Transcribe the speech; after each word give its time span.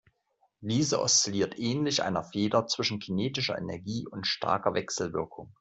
Diese 0.61 0.99
oszilliert 0.99 1.59
ähnlich 1.59 2.01
einer 2.01 2.23
Feder 2.23 2.65
zwischen 2.65 2.97
kinetischer 2.97 3.59
Energie 3.59 4.07
und 4.07 4.25
starker 4.25 4.73
Wechselwirkung. 4.73 5.49